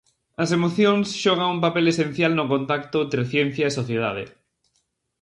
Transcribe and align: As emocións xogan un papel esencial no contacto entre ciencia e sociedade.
As 0.43 0.49
emocións 0.57 1.07
xogan 1.23 1.53
un 1.55 1.59
papel 1.65 1.85
esencial 1.93 2.31
no 2.35 2.49
contacto 2.53 2.95
entre 3.05 3.23
ciencia 3.33 3.63
e 3.67 3.77
sociedade. 3.79 4.23